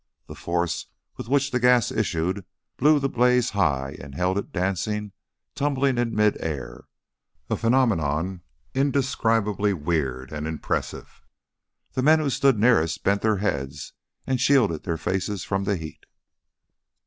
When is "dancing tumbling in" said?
4.51-6.15